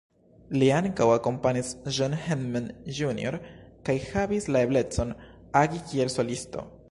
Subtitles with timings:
[0.61, 3.37] Li ankaŭ akompanis John Hammond Jr
[3.89, 5.15] kaj havis la eblecon,
[5.65, 6.67] agi kiel solisto.